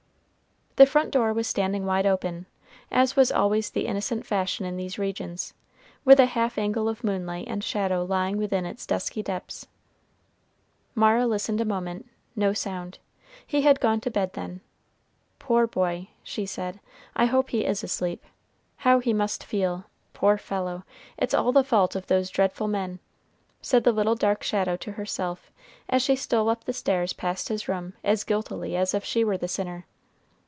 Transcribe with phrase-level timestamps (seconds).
[0.77, 2.45] The front door was standing wide open,
[2.89, 5.53] as was always the innocent fashion in these regions,
[6.05, 9.67] with a half angle of moonlight and shadow lying within its dusky depths.
[10.95, 12.97] Mara listened a moment, no sound:
[13.45, 14.61] he had gone to bed then.
[15.39, 16.79] "Poor boy," she said,
[17.17, 18.23] "I hope he is asleep;
[18.77, 20.83] how he must feel, poor fellow!
[21.17, 22.99] It's all the fault of those dreadful men!"
[23.61, 25.51] said the little dark shadow to herself,
[25.89, 29.37] as she stole up the stairs past his room as guiltily as if she were
[29.37, 29.85] the sinner.